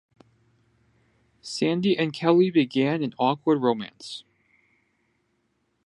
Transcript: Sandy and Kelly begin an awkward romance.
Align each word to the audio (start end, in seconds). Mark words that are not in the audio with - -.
Sandy 1.41 1.95
and 1.95 2.11
Kelly 2.11 2.49
begin 2.49 3.03
an 3.03 3.13
awkward 3.19 3.59
romance. 3.61 4.23